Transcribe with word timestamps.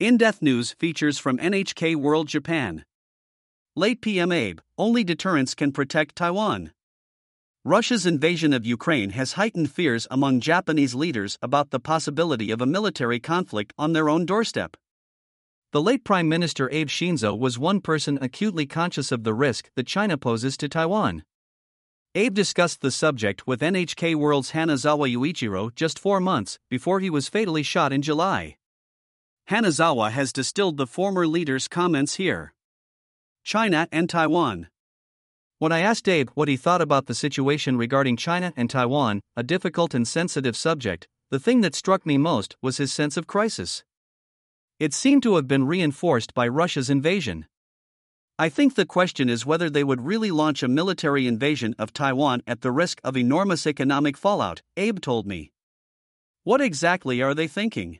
In 0.00 0.16
Depth 0.16 0.40
News 0.40 0.72
features 0.72 1.18
from 1.18 1.36
NHK 1.36 1.94
World 1.94 2.26
Japan. 2.26 2.86
Late 3.76 4.00
PM 4.00 4.32
Abe, 4.32 4.60
only 4.78 5.04
deterrence 5.04 5.54
can 5.54 5.72
protect 5.72 6.16
Taiwan. 6.16 6.72
Russia's 7.66 8.06
invasion 8.06 8.54
of 8.54 8.64
Ukraine 8.64 9.10
has 9.10 9.34
heightened 9.34 9.70
fears 9.70 10.08
among 10.10 10.40
Japanese 10.40 10.94
leaders 10.94 11.36
about 11.42 11.68
the 11.68 11.78
possibility 11.78 12.50
of 12.50 12.62
a 12.62 12.66
military 12.66 13.20
conflict 13.20 13.74
on 13.76 13.92
their 13.92 14.08
own 14.08 14.24
doorstep. 14.24 14.74
The 15.72 15.82
late 15.82 16.02
Prime 16.02 16.30
Minister 16.30 16.70
Abe 16.72 16.88
Shinzo 16.88 17.38
was 17.38 17.58
one 17.58 17.82
person 17.82 18.18
acutely 18.22 18.64
conscious 18.64 19.12
of 19.12 19.24
the 19.24 19.34
risk 19.34 19.68
that 19.76 19.86
China 19.86 20.16
poses 20.16 20.56
to 20.56 20.68
Taiwan. 20.70 21.24
Abe 22.14 22.32
discussed 22.32 22.80
the 22.80 22.90
subject 22.90 23.46
with 23.46 23.60
NHK 23.60 24.14
World's 24.14 24.52
Hanazawa 24.52 25.14
Yuichiro 25.14 25.74
just 25.74 25.98
four 25.98 26.20
months 26.20 26.58
before 26.70 27.00
he 27.00 27.10
was 27.10 27.28
fatally 27.28 27.62
shot 27.62 27.92
in 27.92 28.00
July. 28.00 28.56
Hanazawa 29.50 30.12
has 30.12 30.32
distilled 30.32 30.76
the 30.76 30.86
former 30.86 31.26
leader's 31.26 31.66
comments 31.66 32.14
here. 32.14 32.54
China 33.42 33.88
and 33.90 34.08
Taiwan. 34.08 34.68
When 35.58 35.72
I 35.72 35.80
asked 35.80 36.08
Abe 36.08 36.30
what 36.34 36.46
he 36.46 36.56
thought 36.56 36.80
about 36.80 37.06
the 37.06 37.16
situation 37.16 37.76
regarding 37.76 38.16
China 38.16 38.52
and 38.56 38.70
Taiwan, 38.70 39.20
a 39.36 39.42
difficult 39.42 39.92
and 39.92 40.06
sensitive 40.06 40.56
subject, 40.56 41.08
the 41.30 41.40
thing 41.40 41.62
that 41.62 41.74
struck 41.74 42.06
me 42.06 42.16
most 42.16 42.54
was 42.62 42.76
his 42.76 42.92
sense 42.92 43.16
of 43.16 43.26
crisis. 43.26 43.82
It 44.78 44.94
seemed 44.94 45.24
to 45.24 45.34
have 45.34 45.48
been 45.48 45.66
reinforced 45.66 46.32
by 46.32 46.46
Russia's 46.46 46.88
invasion. 46.88 47.46
I 48.38 48.50
think 48.50 48.76
the 48.76 48.86
question 48.86 49.28
is 49.28 49.44
whether 49.44 49.68
they 49.68 49.82
would 49.82 50.02
really 50.02 50.30
launch 50.30 50.62
a 50.62 50.68
military 50.68 51.26
invasion 51.26 51.74
of 51.76 51.92
Taiwan 51.92 52.44
at 52.46 52.60
the 52.60 52.70
risk 52.70 53.00
of 53.02 53.16
enormous 53.16 53.66
economic 53.66 54.16
fallout, 54.16 54.62
Abe 54.76 55.00
told 55.00 55.26
me. 55.26 55.50
What 56.44 56.60
exactly 56.60 57.20
are 57.20 57.34
they 57.34 57.48
thinking? 57.48 57.98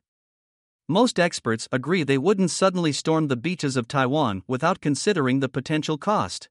Most 0.90 1.20
experts 1.20 1.68
agree 1.70 2.02
they 2.02 2.18
wouldn't 2.18 2.50
suddenly 2.50 2.90
storm 2.90 3.28
the 3.28 3.36
beaches 3.36 3.76
of 3.76 3.86
Taiwan 3.86 4.42
without 4.48 4.80
considering 4.80 5.38
the 5.38 5.48
potential 5.48 5.96
cost. 5.96 6.48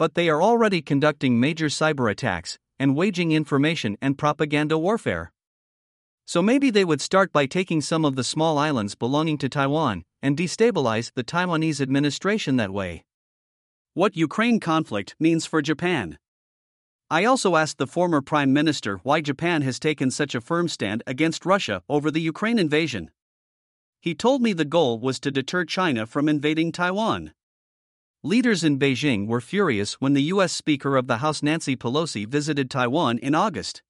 But 0.00 0.16
they 0.16 0.28
are 0.28 0.42
already 0.42 0.82
conducting 0.82 1.38
major 1.38 1.66
cyber 1.66 2.10
attacks 2.10 2.58
and 2.80 2.96
waging 2.96 3.30
information 3.30 3.96
and 4.02 4.18
propaganda 4.18 4.76
warfare. 4.76 5.30
So 6.24 6.42
maybe 6.42 6.70
they 6.70 6.84
would 6.84 7.00
start 7.00 7.32
by 7.32 7.46
taking 7.46 7.80
some 7.80 8.04
of 8.04 8.16
the 8.16 8.24
small 8.24 8.58
islands 8.58 8.96
belonging 8.96 9.38
to 9.38 9.48
Taiwan 9.48 10.02
and 10.20 10.36
destabilize 10.36 11.12
the 11.14 11.22
Taiwanese 11.22 11.80
administration 11.80 12.56
that 12.56 12.72
way. 12.72 13.04
What 13.94 14.16
Ukraine 14.16 14.58
conflict 14.58 15.14
means 15.20 15.46
for 15.46 15.62
Japan. 15.62 16.18
I 17.08 17.24
also 17.24 17.54
asked 17.54 17.78
the 17.78 17.86
former 17.86 18.22
prime 18.22 18.52
minister 18.52 18.96
why 19.04 19.20
Japan 19.20 19.62
has 19.62 19.78
taken 19.78 20.10
such 20.10 20.34
a 20.34 20.40
firm 20.40 20.66
stand 20.66 21.04
against 21.06 21.46
Russia 21.46 21.84
over 21.88 22.10
the 22.10 22.20
Ukraine 22.20 22.58
invasion. 22.58 23.12
He 24.06 24.14
told 24.14 24.40
me 24.40 24.52
the 24.52 24.64
goal 24.64 25.00
was 25.00 25.18
to 25.18 25.32
deter 25.32 25.64
China 25.64 26.06
from 26.06 26.28
invading 26.28 26.70
Taiwan. 26.70 27.32
Leaders 28.22 28.62
in 28.62 28.78
Beijing 28.78 29.26
were 29.26 29.40
furious 29.40 29.94
when 29.94 30.12
the 30.12 30.22
U.S. 30.34 30.52
Speaker 30.52 30.94
of 30.96 31.08
the 31.08 31.16
House 31.16 31.42
Nancy 31.42 31.74
Pelosi 31.74 32.24
visited 32.24 32.70
Taiwan 32.70 33.18
in 33.18 33.34
August. 33.34 33.82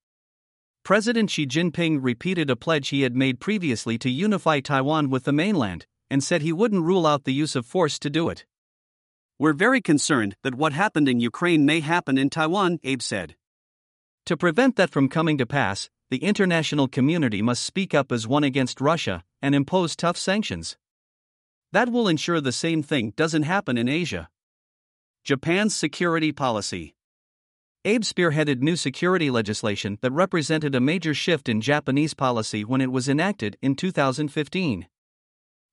President 0.84 1.28
Xi 1.28 1.46
Jinping 1.46 1.98
repeated 2.00 2.48
a 2.48 2.56
pledge 2.56 2.88
he 2.88 3.02
had 3.02 3.14
made 3.14 3.40
previously 3.40 3.98
to 3.98 4.08
unify 4.08 4.60
Taiwan 4.60 5.10
with 5.10 5.24
the 5.24 5.34
mainland, 5.34 5.84
and 6.10 6.24
said 6.24 6.40
he 6.40 6.50
wouldn't 6.50 6.84
rule 6.84 7.06
out 7.06 7.24
the 7.24 7.34
use 7.34 7.54
of 7.54 7.66
force 7.66 7.98
to 7.98 8.08
do 8.08 8.30
it. 8.30 8.46
We're 9.38 9.52
very 9.52 9.82
concerned 9.82 10.34
that 10.42 10.54
what 10.54 10.72
happened 10.72 11.10
in 11.10 11.20
Ukraine 11.20 11.66
may 11.66 11.80
happen 11.80 12.16
in 12.16 12.30
Taiwan, 12.30 12.78
Abe 12.84 13.02
said. 13.02 13.36
To 14.24 14.34
prevent 14.38 14.76
that 14.76 14.88
from 14.88 15.10
coming 15.10 15.36
to 15.36 15.44
pass, 15.44 15.90
the 16.08 16.24
international 16.24 16.88
community 16.88 17.42
must 17.42 17.62
speak 17.62 17.92
up 17.92 18.10
as 18.10 18.26
one 18.26 18.44
against 18.44 18.80
Russia 18.80 19.22
and 19.42 19.54
impose 19.54 19.96
tough 19.96 20.16
sanctions. 20.16 20.76
That 21.72 21.90
will 21.90 22.08
ensure 22.08 22.40
the 22.40 22.52
same 22.52 22.82
thing 22.82 23.12
doesn't 23.16 23.42
happen 23.42 23.76
in 23.76 23.88
Asia. 23.88 24.28
Japan's 25.24 25.74
security 25.74 26.32
policy. 26.32 26.94
Abe 27.84 28.02
spearheaded 28.02 28.60
new 28.60 28.76
security 28.76 29.30
legislation 29.30 29.98
that 30.00 30.10
represented 30.10 30.74
a 30.74 30.80
major 30.80 31.14
shift 31.14 31.48
in 31.48 31.60
Japanese 31.60 32.14
policy 32.14 32.64
when 32.64 32.80
it 32.80 32.90
was 32.90 33.08
enacted 33.08 33.56
in 33.62 33.76
2015. 33.76 34.88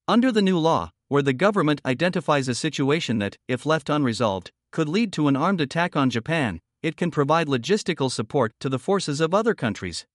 Under 0.07 0.31
the 0.31 0.41
new 0.41 0.59
law, 0.59 0.91
where 1.07 1.21
the 1.21 1.33
government 1.33 1.81
identifies 1.85 2.47
a 2.47 2.55
situation 2.55 3.19
that, 3.19 3.37
if 3.47 3.65
left 3.65 3.89
unresolved, 3.89 4.51
could 4.71 4.89
lead 4.89 5.13
to 5.13 5.27
an 5.27 5.35
armed 5.35 5.61
attack 5.61 5.95
on 5.95 6.09
Japan, 6.09 6.59
it 6.81 6.97
can 6.97 7.11
provide 7.11 7.47
logistical 7.47 8.11
support 8.11 8.53
to 8.59 8.69
the 8.69 8.79
forces 8.79 9.21
of 9.21 9.33
other 9.33 9.53
countries. 9.53 10.05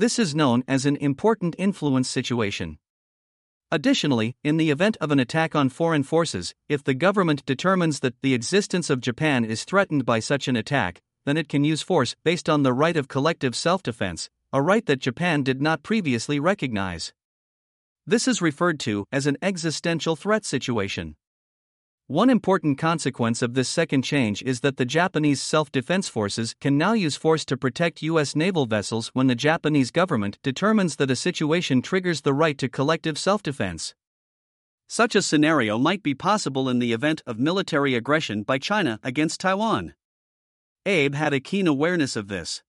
This 0.00 0.18
is 0.18 0.34
known 0.34 0.64
as 0.66 0.86
an 0.86 0.96
important 0.96 1.54
influence 1.58 2.08
situation. 2.08 2.78
Additionally, 3.70 4.34
in 4.42 4.56
the 4.56 4.70
event 4.70 4.96
of 4.98 5.10
an 5.10 5.20
attack 5.20 5.54
on 5.54 5.68
foreign 5.68 6.04
forces, 6.04 6.54
if 6.70 6.82
the 6.82 6.94
government 6.94 7.44
determines 7.44 8.00
that 8.00 8.14
the 8.22 8.32
existence 8.32 8.88
of 8.88 9.02
Japan 9.02 9.44
is 9.44 9.64
threatened 9.64 10.06
by 10.06 10.18
such 10.18 10.48
an 10.48 10.56
attack, 10.56 11.02
then 11.26 11.36
it 11.36 11.50
can 11.50 11.64
use 11.64 11.82
force 11.82 12.16
based 12.24 12.48
on 12.48 12.62
the 12.62 12.72
right 12.72 12.96
of 12.96 13.08
collective 13.08 13.54
self 13.54 13.82
defense, 13.82 14.30
a 14.54 14.62
right 14.62 14.86
that 14.86 15.00
Japan 15.00 15.42
did 15.42 15.60
not 15.60 15.82
previously 15.82 16.40
recognize. 16.40 17.12
This 18.06 18.26
is 18.26 18.40
referred 18.40 18.80
to 18.80 19.04
as 19.12 19.26
an 19.26 19.36
existential 19.42 20.16
threat 20.16 20.46
situation. 20.46 21.14
One 22.10 22.28
important 22.28 22.76
consequence 22.76 23.40
of 23.40 23.54
this 23.54 23.68
second 23.68 24.02
change 24.02 24.42
is 24.42 24.62
that 24.62 24.78
the 24.78 24.84
Japanese 24.84 25.40
self 25.40 25.70
defense 25.70 26.08
forces 26.08 26.56
can 26.60 26.76
now 26.76 26.92
use 26.92 27.14
force 27.14 27.44
to 27.44 27.56
protect 27.56 28.02
U.S. 28.02 28.34
naval 28.34 28.66
vessels 28.66 29.12
when 29.14 29.28
the 29.28 29.36
Japanese 29.36 29.92
government 29.92 30.36
determines 30.42 30.96
that 30.96 31.12
a 31.12 31.14
situation 31.14 31.80
triggers 31.80 32.22
the 32.22 32.34
right 32.34 32.58
to 32.58 32.68
collective 32.68 33.16
self 33.16 33.44
defense. 33.44 33.94
Such 34.88 35.14
a 35.14 35.22
scenario 35.22 35.78
might 35.78 36.02
be 36.02 36.16
possible 36.16 36.68
in 36.68 36.80
the 36.80 36.92
event 36.92 37.22
of 37.28 37.38
military 37.38 37.94
aggression 37.94 38.42
by 38.42 38.58
China 38.58 38.98
against 39.04 39.38
Taiwan. 39.38 39.94
Abe 40.86 41.14
had 41.14 41.32
a 41.32 41.38
keen 41.38 41.68
awareness 41.68 42.16
of 42.16 42.26
this. 42.26 42.64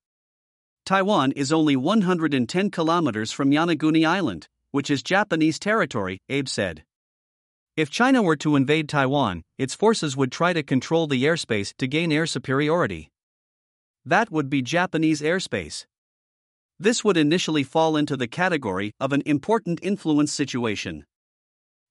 Taiwan 0.85 1.31
is 1.31 1.51
only 1.51 1.75
110 1.75 2.69
kilometers 2.69 3.31
from 3.31 3.49
Yonaguni 3.49 4.05
Island, 4.05 4.47
which 4.69 4.91
is 4.91 5.01
Japanese 5.01 5.57
territory, 5.57 6.19
Abe 6.29 6.47
said. 6.47 6.83
If 7.77 7.89
China 7.89 8.21
were 8.21 8.35
to 8.37 8.57
invade 8.57 8.89
Taiwan, 8.89 9.43
its 9.57 9.73
forces 9.73 10.17
would 10.17 10.31
try 10.31 10.51
to 10.51 10.61
control 10.61 11.07
the 11.07 11.23
airspace 11.23 11.73
to 11.77 11.87
gain 11.87 12.11
air 12.11 12.25
superiority. 12.25 13.11
That 14.05 14.29
would 14.29 14.49
be 14.49 14.61
Japanese 14.61 15.21
airspace. 15.21 15.85
This 16.77 17.03
would 17.03 17.15
initially 17.15 17.63
fall 17.63 17.95
into 17.95 18.17
the 18.17 18.27
category 18.27 18.91
of 18.99 19.13
an 19.13 19.21
important 19.25 19.79
influence 19.81 20.33
situation. 20.33 21.05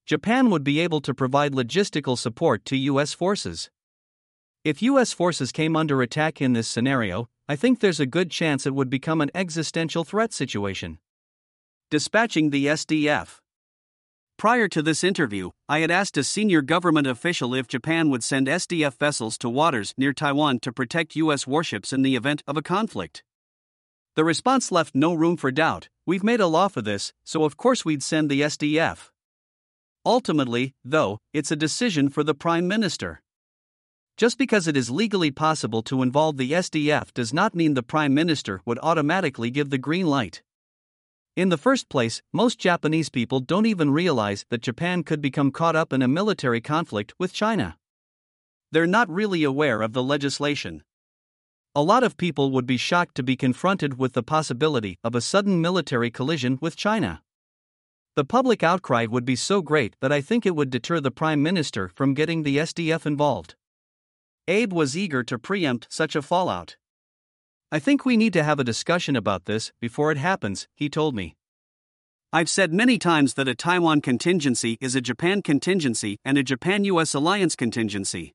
Japan 0.04 0.50
would 0.50 0.64
be 0.64 0.80
able 0.80 1.00
to 1.00 1.14
provide 1.14 1.52
logistical 1.52 2.19
support 2.19 2.64
to 2.66 2.76
U.S. 2.76 3.14
forces. 3.14 3.70
If 4.64 4.82
U.S. 4.82 5.12
forces 5.14 5.50
came 5.50 5.76
under 5.76 6.02
attack 6.02 6.42
in 6.42 6.52
this 6.52 6.69
scenario, 6.69 7.28
I 7.48 7.56
think 7.56 7.80
there's 7.80 8.00
a 8.00 8.06
good 8.06 8.30
chance 8.30 8.66
it 8.66 8.74
would 8.74 8.90
become 8.90 9.20
an 9.22 9.30
existential 9.34 10.04
threat 10.04 10.34
situation. 10.34 10.98
Dispatching 11.90 12.50
the 12.50 12.66
SDF. 12.66 13.38
Prior 14.40 14.68
to 14.68 14.80
this 14.80 15.04
interview, 15.04 15.50
I 15.68 15.80
had 15.80 15.90
asked 15.90 16.16
a 16.16 16.24
senior 16.24 16.62
government 16.62 17.06
official 17.06 17.54
if 17.54 17.68
Japan 17.68 18.08
would 18.08 18.24
send 18.24 18.46
SDF 18.46 18.96
vessels 18.96 19.36
to 19.36 19.50
waters 19.50 19.92
near 19.98 20.14
Taiwan 20.14 20.60
to 20.60 20.72
protect 20.72 21.14
U.S. 21.16 21.46
warships 21.46 21.92
in 21.92 22.00
the 22.00 22.16
event 22.16 22.42
of 22.46 22.56
a 22.56 22.62
conflict. 22.62 23.22
The 24.16 24.24
response 24.24 24.72
left 24.72 24.94
no 24.94 25.12
room 25.12 25.36
for 25.36 25.50
doubt 25.50 25.90
we've 26.06 26.24
made 26.24 26.40
a 26.40 26.46
law 26.46 26.68
for 26.68 26.80
this, 26.80 27.12
so 27.22 27.44
of 27.44 27.58
course 27.58 27.84
we'd 27.84 28.02
send 28.02 28.30
the 28.30 28.40
SDF. 28.40 29.10
Ultimately, 30.06 30.72
though, 30.82 31.18
it's 31.34 31.50
a 31.50 31.54
decision 31.66 32.08
for 32.08 32.24
the 32.24 32.32
Prime 32.32 32.66
Minister. 32.66 33.20
Just 34.16 34.38
because 34.38 34.66
it 34.66 34.74
is 34.74 34.88
legally 34.88 35.30
possible 35.30 35.82
to 35.82 36.00
involve 36.00 36.38
the 36.38 36.52
SDF 36.52 37.12
does 37.12 37.34
not 37.34 37.54
mean 37.54 37.74
the 37.74 37.82
Prime 37.82 38.14
Minister 38.14 38.62
would 38.64 38.78
automatically 38.82 39.50
give 39.50 39.68
the 39.68 39.76
green 39.76 40.06
light. 40.06 40.40
In 41.40 41.48
the 41.48 41.56
first 41.56 41.88
place, 41.88 42.20
most 42.34 42.58
Japanese 42.58 43.08
people 43.08 43.40
don't 43.40 43.64
even 43.64 43.90
realize 43.90 44.44
that 44.50 44.60
Japan 44.60 45.02
could 45.02 45.22
become 45.22 45.50
caught 45.50 45.75
up 45.75 45.90
in 45.90 46.02
a 46.02 46.06
military 46.06 46.60
conflict 46.60 47.14
with 47.19 47.32
China. 47.32 47.78
They're 48.72 48.87
not 48.87 49.08
really 49.08 49.42
aware 49.42 49.81
of 49.81 49.94
the 49.94 50.02
legislation. 50.02 50.84
A 51.75 51.82
lot 51.82 52.02
of 52.02 52.19
people 52.19 52.50
would 52.50 52.66
be 52.66 52.76
shocked 52.76 53.14
to 53.14 53.22
be 53.22 53.37
confronted 53.37 53.96
with 53.96 54.12
the 54.12 54.22
possibility 54.22 54.98
of 55.02 55.14
a 55.14 55.22
sudden 55.22 55.62
military 55.62 56.10
collision 56.10 56.58
with 56.60 56.76
China. 56.76 57.22
The 58.16 58.26
public 58.26 58.62
outcry 58.62 59.06
would 59.06 59.25
be 59.25 59.34
so 59.34 59.62
great 59.62 59.96
that 60.02 60.12
I 60.12 60.20
think 60.20 60.44
it 60.44 60.54
would 60.54 60.69
deter 60.69 61.00
the 61.00 61.10
Prime 61.10 61.43
Minister 61.43 61.88
from 61.88 62.12
getting 62.12 62.43
the 62.43 62.58
SDF 62.58 63.06
involved. 63.06 63.54
Abe 64.46 64.75
was 64.75 64.94
eager 64.94 65.22
to 65.22 65.38
preempt 65.38 65.86
such 65.88 66.14
a 66.14 66.20
fallout. 66.20 66.76
I 67.72 67.78
think 67.78 68.05
we 68.05 68.17
need 68.17 68.32
to 68.32 68.43
have 68.43 68.58
a 68.58 68.64
discussion 68.64 69.14
about 69.14 69.44
this 69.44 69.70
before 69.81 70.11
it 70.11 70.19
happens, 70.19 70.67
he 70.75 70.88
told 70.88 71.14
me. 71.14 71.37
I've 72.32 72.49
said 72.49 72.72
many 72.72 72.99
times 72.99 73.34
that 73.34 73.46
a 73.46 73.55
Taiwan 73.55 74.00
contingency 74.00 74.76
is 74.81 74.96
a 74.96 75.00
Japan 75.00 75.40
contingency 75.40 76.19
and 76.25 76.37
a 76.37 76.43
Japan 76.43 76.82
US 76.84 77.14
alliance 77.14 77.55
contingency. 77.55 78.34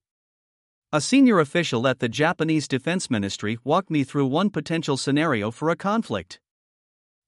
A 0.93 1.01
senior 1.01 1.41
official 1.41 1.85
at 1.85 1.99
the 1.99 2.07
Japanese 2.07 2.65
Defense 2.65 3.09
Ministry 3.09 3.57
walked 3.65 3.89
me 3.89 4.05
through 4.05 4.27
one 4.27 4.49
potential 4.49 4.95
scenario 4.95 5.51
for 5.51 5.69
a 5.69 5.75
conflict. 5.75 6.39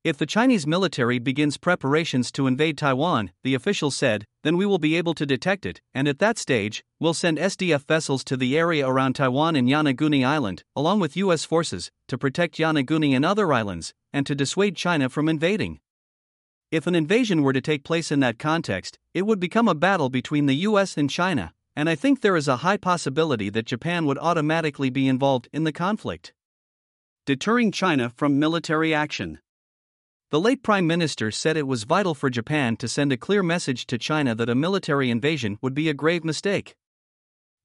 If 0.03 0.17
the 0.17 0.25
Chinese 0.25 0.65
military 0.65 1.19
begins 1.19 1.57
preparations 1.57 2.31
to 2.33 2.47
invade 2.47 2.77
Taiwan, 2.77 3.31
the 3.43 3.55
official 3.55 3.91
said, 3.91 4.25
then 4.43 4.55
we 4.55 4.65
will 4.65 4.77
be 4.77 4.95
able 4.95 5.13
to 5.15 5.25
detect 5.25 5.65
it, 5.65 5.81
and 5.93 6.07
at 6.07 6.19
that 6.19 6.37
stage, 6.37 6.83
we'll 6.99 7.13
send 7.13 7.37
SDF 7.37 7.85
vessels 7.85 8.23
to 8.25 8.37
the 8.37 8.57
area 8.57 8.87
around 8.87 9.13
Taiwan 9.13 9.55
and 9.55 9.67
Yonaguni 9.67 10.25
Island, 10.25 10.63
along 10.75 10.99
with 10.99 11.17
U.S. 11.17 11.43
forces, 11.43 11.91
to 12.07 12.17
protect 12.17 12.57
Yonaguni 12.57 13.15
and 13.15 13.25
other 13.25 13.51
islands, 13.51 13.93
and 14.13 14.25
to 14.25 14.35
dissuade 14.35 14.75
China 14.75 15.09
from 15.09 15.27
invading. 15.27 15.79
If 16.71 16.85
an 16.85 16.95
invasion 16.95 17.43
were 17.43 17.53
to 17.53 17.61
take 17.61 17.83
place 17.83 18.11
in 18.11 18.19
that 18.21 18.39
context, 18.39 18.99
it 19.13 19.25
would 19.25 19.39
become 19.39 19.67
a 19.67 19.75
battle 19.75 20.09
between 20.09 20.45
the 20.45 20.55
US 20.67 20.97
and 20.97 21.09
China, 21.09 21.53
and 21.75 21.89
I 21.89 21.95
think 21.95 22.21
there 22.21 22.35
is 22.35 22.47
a 22.47 22.57
high 22.57 22.77
possibility 22.77 23.49
that 23.49 23.65
Japan 23.65 24.05
would 24.05 24.17
automatically 24.17 24.89
be 24.89 25.07
involved 25.07 25.47
in 25.51 25.63
the 25.63 25.71
conflict. 25.71 26.33
Deterring 27.25 27.71
China 27.71 28.09
from 28.09 28.39
military 28.39 28.93
action. 28.93 29.39
The 30.29 30.41
late 30.41 30.61
Prime 30.61 30.85
Minister 30.85 31.31
said 31.31 31.55
it 31.55 31.67
was 31.67 31.85
vital 31.85 32.13
for 32.13 32.29
Japan 32.29 32.75
to 32.77 32.89
send 32.89 33.13
a 33.13 33.17
clear 33.17 33.41
message 33.41 33.87
to 33.87 33.97
China 33.97 34.35
that 34.35 34.49
a 34.49 34.55
military 34.55 35.09
invasion 35.09 35.57
would 35.61 35.73
be 35.73 35.87
a 35.87 35.93
grave 35.93 36.25
mistake. 36.25 36.75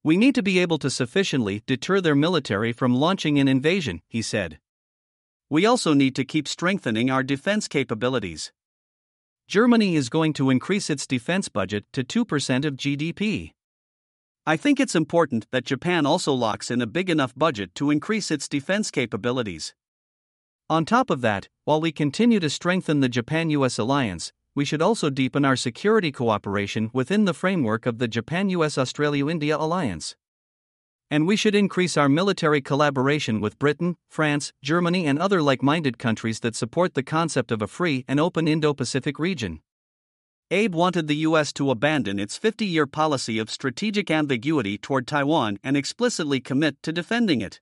We 0.05 0.17
need 0.17 0.37
to 0.37 0.44
be 0.44 0.61
able 0.61 0.79
to 0.79 0.88
sufficiently 0.88 1.64
deter 1.67 2.00
their 2.00 2.14
military 2.14 2.73
from 2.73 2.94
launching 2.94 3.41
an 3.41 3.49
invasion, 3.49 4.00
he 4.06 4.23
said. 4.23 4.61
We 5.50 5.67
also 5.67 5.93
need 5.93 6.14
to 6.14 6.25
keep 6.25 6.47
strengthening 6.47 7.11
our 7.11 7.25
defense 7.25 7.67
capabilities. 7.67 8.53
Germany 9.49 9.97
is 9.97 10.08
going 10.08 10.32
to 10.35 10.50
increase 10.50 10.88
its 10.88 11.05
defense 11.05 11.49
budget 11.49 11.85
to 11.93 12.05
2% 12.05 12.65
of 12.65 12.76
GDP. 12.76 13.55
I 14.47 14.56
think 14.56 14.79
it's 14.79 14.94
important 14.94 15.49
that 15.50 15.65
Japan 15.65 16.06
also 16.06 16.32
locks 16.32 16.70
in 16.70 16.81
a 16.81 16.87
big 16.87 17.11
enough 17.11 17.35
budget 17.35 17.75
to 17.75 17.91
increase 17.91 18.31
its 18.31 18.49
defense 18.49 18.93
capabilities. 18.93 19.75
On 20.73 20.87
top 20.87 21.11
of 21.11 21.21
that, 21.21 21.51
while 21.67 21.83
we 21.83 21.93
continue 21.93 22.41
to 22.41 22.49
strengthen 22.49 23.01
the 23.01 23.09
Japan 23.11 23.51
US 23.51 23.77
alliance, 23.77 24.33
we 24.55 24.65
should 24.65 24.81
also 24.81 25.11
deepen 25.11 25.45
our 25.45 25.55
security 25.55 26.11
cooperation 26.11 26.89
within 26.95 27.27
the 27.27 27.35
framework 27.35 27.85
of 27.85 27.99
the 27.99 28.09
Japan 28.09 28.49
US 28.49 28.79
Australia 28.79 29.29
India 29.29 29.55
alliance. 29.55 30.17
And 31.11 31.27
we 31.27 31.37
should 31.37 31.55
increase 31.55 31.99
our 31.99 32.09
military 32.09 32.63
collaboration 32.63 33.39
with 33.39 33.59
Britain, 33.59 33.99
France, 34.09 34.55
Germany, 34.63 35.05
and 35.05 35.19
other 35.19 35.43
like 35.43 35.63
minded 35.63 35.99
countries 35.99 36.41
that 36.41 36.57
support 36.57 36.95
the 36.95 37.03
concept 37.03 37.53
of 37.53 37.61
a 37.61 37.67
free 37.67 38.07
and 38.09 38.19
open 38.19 38.49
Indo 38.49 38.73
Pacific 38.73 39.19
region. 39.19 39.61
Abe 40.51 40.75
wanted 40.75 41.07
the 41.07 41.17
U.S. 41.29 41.53
to 41.53 41.71
abandon 41.71 42.19
its 42.19 42.39
50 42.39 42.65
year 42.65 42.87
policy 42.87 43.39
of 43.39 43.51
strategic 43.51 44.11
ambiguity 44.11 44.79
toward 44.79 45.07
Taiwan 45.07 45.59
and 45.63 45.77
explicitly 45.77 46.41
commit 46.41 46.83
to 46.83 46.93
defending 46.93 47.43
it. 47.43 47.61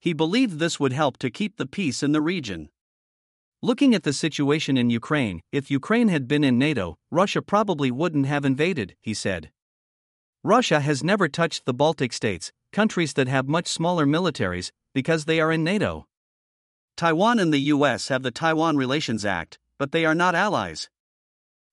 He 0.00 0.14
believed 0.14 0.58
this 0.58 0.80
would 0.80 0.92
help 0.92 1.18
to 1.18 1.30
keep 1.30 1.56
the 1.56 1.66
peace 1.66 2.02
in 2.02 2.12
the 2.12 2.22
region. 2.22 2.70
Looking 3.62 3.94
at 3.94 4.02
the 4.02 4.14
situation 4.14 4.78
in 4.78 4.88
Ukraine, 4.88 5.42
if 5.52 5.70
Ukraine 5.70 6.08
had 6.08 6.26
been 6.26 6.42
in 6.42 6.58
NATO, 6.58 6.96
Russia 7.10 7.42
probably 7.42 7.90
wouldn't 7.90 8.24
have 8.24 8.46
invaded, 8.46 8.96
he 9.02 9.12
said. 9.12 9.50
Russia 10.42 10.80
has 10.80 11.04
never 11.04 11.28
touched 11.28 11.66
the 11.66 11.74
Baltic 11.74 12.14
states, 12.14 12.50
countries 12.72 13.12
that 13.12 13.28
have 13.28 13.46
much 13.46 13.68
smaller 13.68 14.06
militaries, 14.06 14.70
because 14.94 15.26
they 15.26 15.38
are 15.38 15.52
in 15.52 15.62
NATO. 15.62 16.06
Taiwan 16.96 17.38
and 17.38 17.52
the 17.52 17.68
US 17.74 18.08
have 18.08 18.22
the 18.22 18.30
Taiwan 18.30 18.78
Relations 18.78 19.26
Act, 19.26 19.58
but 19.78 19.92
they 19.92 20.06
are 20.06 20.14
not 20.14 20.34
allies. 20.34 20.88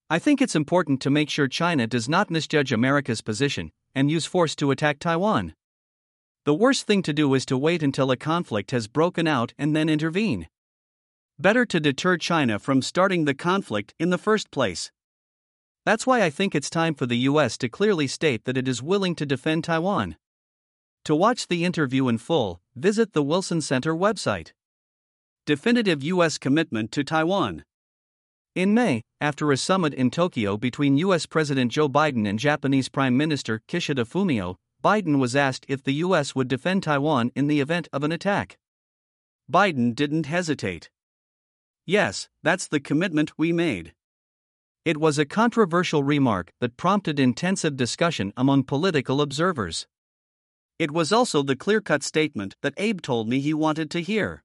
I 0.09 0.19
think 0.19 0.41
it's 0.41 0.55
important 0.55 1.01
to 1.01 1.09
make 1.09 1.29
sure 1.29 1.47
China 1.47 1.87
does 1.87 2.09
not 2.09 2.29
misjudge 2.29 2.73
America's 2.73 3.21
position 3.21 3.71
and 3.95 4.11
use 4.11 4.25
force 4.25 4.55
to 4.57 4.71
attack 4.71 4.99
Taiwan. 4.99 5.53
The 6.47 6.53
worst 6.53 6.87
thing 6.87 7.01
to 7.01 7.11
do 7.11 7.33
is 7.33 7.45
to 7.47 7.57
wait 7.57 7.83
until 7.83 8.09
a 8.09 8.15
conflict 8.15 8.71
has 8.71 8.87
broken 8.87 9.27
out 9.27 9.53
and 9.57 9.75
then 9.75 9.89
intervene. 9.89 10.47
Better 11.37 11.65
to 11.65 11.77
deter 11.81 12.15
China 12.15 12.57
from 12.57 12.81
starting 12.81 13.25
the 13.25 13.33
conflict 13.33 13.93
in 13.99 14.11
the 14.11 14.17
first 14.17 14.49
place. 14.49 14.89
That's 15.85 16.07
why 16.07 16.21
I 16.21 16.29
think 16.29 16.55
it's 16.55 16.69
time 16.69 16.95
for 16.95 17.05
the 17.05 17.17
US 17.31 17.57
to 17.57 17.67
clearly 17.67 18.07
state 18.07 18.45
that 18.45 18.55
it 18.55 18.65
is 18.65 18.81
willing 18.81 19.13
to 19.15 19.25
defend 19.25 19.65
Taiwan. 19.65 20.15
To 21.03 21.13
watch 21.13 21.49
the 21.49 21.65
interview 21.65 22.07
in 22.07 22.17
full, 22.17 22.61
visit 22.77 23.11
the 23.11 23.23
Wilson 23.23 23.59
Center 23.59 23.93
website. 23.93 24.53
Definitive 25.45 26.01
US 26.01 26.37
commitment 26.37 26.93
to 26.93 27.03
Taiwan. 27.03 27.65
In 28.55 28.73
May, 28.73 29.01
after 29.19 29.51
a 29.51 29.57
summit 29.57 29.93
in 29.93 30.09
Tokyo 30.09 30.55
between 30.55 30.95
US 30.99 31.25
President 31.25 31.73
Joe 31.73 31.89
Biden 31.89 32.25
and 32.25 32.39
Japanese 32.39 32.87
Prime 32.87 33.17
Minister 33.17 33.59
Kishida 33.67 34.05
Fumio, 34.05 34.55
Biden 34.83 35.19
was 35.19 35.35
asked 35.35 35.65
if 35.67 35.83
the 35.83 35.93
U.S. 36.05 36.35
would 36.35 36.47
defend 36.47 36.83
Taiwan 36.83 37.31
in 37.35 37.47
the 37.47 37.59
event 37.59 37.87
of 37.91 38.03
an 38.03 38.11
attack. 38.11 38.57
Biden 39.51 39.95
didn't 39.95 40.25
hesitate. 40.25 40.89
Yes, 41.85 42.29
that's 42.43 42.67
the 42.67 42.79
commitment 42.79 43.37
we 43.37 43.51
made. 43.51 43.93
It 44.85 44.97
was 44.97 45.17
a 45.17 45.25
controversial 45.25 46.03
remark 46.03 46.51
that 46.59 46.77
prompted 46.77 47.19
intensive 47.19 47.75
discussion 47.75 48.31
among 48.37 48.63
political 48.63 49.21
observers. 49.21 49.87
It 50.79 50.91
was 50.91 51.11
also 51.11 51.43
the 51.43 51.55
clear 51.55 51.81
cut 51.81 52.03
statement 52.03 52.55
that 52.61 52.73
Abe 52.77 53.01
told 53.01 53.27
me 53.27 53.39
he 53.39 53.53
wanted 53.53 53.89
to 53.91 54.01
hear. 54.01 54.43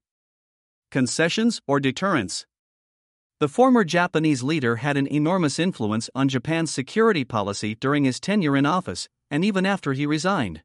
Concessions 0.89 1.61
or 1.67 1.79
deterrence? 1.79 2.45
The 3.39 3.47
former 3.47 3.83
Japanese 3.83 4.41
leader 4.41 4.77
had 4.77 4.95
an 4.95 5.07
enormous 5.07 5.59
influence 5.59 6.09
on 6.15 6.29
Japan's 6.29 6.71
security 6.71 7.23
policy 7.23 7.75
during 7.75 8.03
his 8.03 8.19
tenure 8.19 8.55
in 8.55 8.65
office, 8.65 9.09
and 9.33 9.43
even 9.43 9.65
after 9.65 9.93
he 9.93 10.05
resigned. 10.05 10.61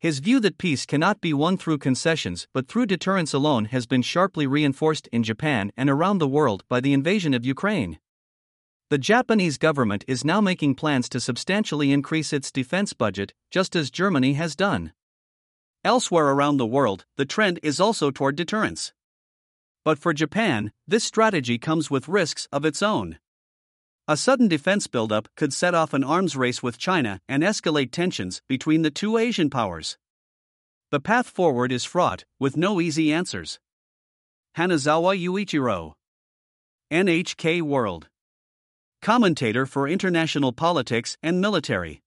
His 0.00 0.18
view 0.18 0.40
that 0.40 0.58
peace 0.58 0.84
cannot 0.84 1.20
be 1.20 1.32
won 1.32 1.56
through 1.56 1.78
concessions 1.78 2.48
but 2.52 2.66
through 2.66 2.86
deterrence 2.86 3.32
alone 3.32 3.66
has 3.66 3.86
been 3.86 4.02
sharply 4.02 4.48
reinforced 4.48 5.08
in 5.12 5.22
Japan 5.22 5.70
and 5.76 5.88
around 5.88 6.18
the 6.18 6.26
world 6.26 6.64
by 6.68 6.80
the 6.80 6.92
invasion 6.92 7.34
of 7.34 7.46
Ukraine. 7.46 8.00
The 8.90 8.98
Japanese 8.98 9.58
government 9.58 10.04
is 10.08 10.24
now 10.24 10.40
making 10.40 10.74
plans 10.74 11.08
to 11.10 11.20
substantially 11.20 11.92
increase 11.92 12.32
its 12.32 12.50
defense 12.50 12.94
budget, 12.94 13.32
just 13.52 13.76
as 13.76 13.92
Germany 13.92 14.32
has 14.32 14.56
done. 14.56 14.92
Elsewhere 15.84 16.30
around 16.30 16.56
the 16.56 16.66
world, 16.66 17.06
the 17.16 17.26
trend 17.26 17.60
is 17.62 17.78
also 17.78 18.10
toward 18.10 18.34
deterrence. 18.34 18.92
But 19.84 20.00
for 20.00 20.12
Japan, 20.12 20.72
this 20.88 21.04
strategy 21.04 21.58
comes 21.58 21.92
with 21.92 22.08
risks 22.08 22.48
of 22.50 22.64
its 22.64 22.82
own. 22.82 23.20
A 24.10 24.16
sudden 24.16 24.48
defense 24.48 24.86
buildup 24.86 25.28
could 25.36 25.52
set 25.52 25.74
off 25.74 25.92
an 25.92 26.02
arms 26.02 26.34
race 26.34 26.62
with 26.62 26.78
China 26.78 27.20
and 27.28 27.42
escalate 27.42 27.90
tensions 27.90 28.40
between 28.48 28.80
the 28.80 28.90
two 28.90 29.18
Asian 29.18 29.50
powers. 29.50 29.98
The 30.90 30.98
path 30.98 31.28
forward 31.28 31.70
is 31.70 31.84
fraught, 31.84 32.24
with 32.40 32.56
no 32.56 32.80
easy 32.80 33.12
answers. 33.12 33.60
Hanazawa 34.56 35.14
Yuichiro, 35.14 35.92
NHK 36.90 37.60
World. 37.60 38.08
Commentator 39.02 39.66
for 39.66 39.86
International 39.86 40.52
Politics 40.52 41.18
and 41.22 41.38
Military. 41.38 42.00